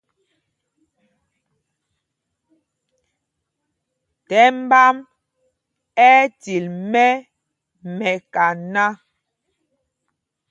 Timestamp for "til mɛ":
6.41-7.05